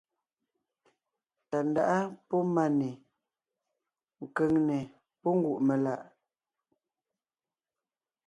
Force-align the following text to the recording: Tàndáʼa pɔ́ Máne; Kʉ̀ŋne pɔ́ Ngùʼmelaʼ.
Tàndáʼa 1.49 1.97
pɔ́ 2.27 2.41
Máne; 2.55 2.89
Kʉ̀ŋne 4.35 4.77
pɔ́ 5.21 5.31
Ngùʼmelaʼ. 5.39 6.03